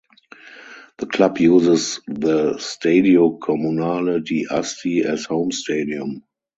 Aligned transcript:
The 0.97 1.05
club 1.05 1.37
uses 1.37 1.99
the 2.07 2.53
Stadio 2.57 3.37
Comunale 3.37 4.23
di 4.25 4.47
Asti 4.49 5.03
as 5.03 5.25
home 5.25 5.51
stadium. 5.51 6.23